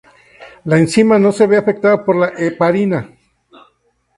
La 0.65 0.79
enzima 0.79 1.19
no 1.19 1.31
se 1.31 1.45
ve 1.45 1.57
afectada 1.57 2.03
por 2.03 2.15
la 2.15 2.33
heparina. 2.35 3.07